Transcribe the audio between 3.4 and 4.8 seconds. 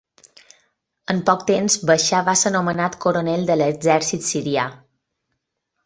de l'exèrcit sirià.